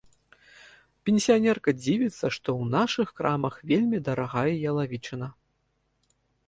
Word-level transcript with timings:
Пенсіянерка 1.09 1.69
дзівіцца, 1.81 2.25
што 2.39 2.49
ў 2.61 2.73
нашых 2.79 3.07
крамах 3.21 3.55
вельмі 3.75 3.97
дарагая 4.09 4.49
ялавічына. 4.73 5.27